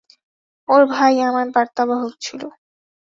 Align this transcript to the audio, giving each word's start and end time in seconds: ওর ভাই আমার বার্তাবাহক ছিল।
ওর 0.69 0.81
ভাই 0.85 1.13
আমার 1.21 1.47
বার্তাবাহক 1.55 2.13
ছিল। 2.21 2.41